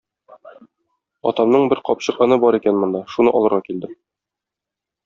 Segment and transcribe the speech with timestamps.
[1.31, 3.97] Атамның бер капчык оны бар икән монда, шуны алырга килдем.